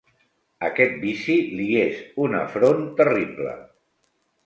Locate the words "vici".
1.03-1.35